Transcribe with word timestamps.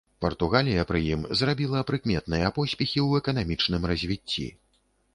Партугалія 0.23 0.85
пры 0.91 1.01
ім 1.09 1.21
зрабіла 1.41 1.85
прыкметныя 1.91 2.51
поспехі 2.59 2.99
ў 3.07 3.25
эканамічным 3.25 3.81
развіцці. 3.93 4.53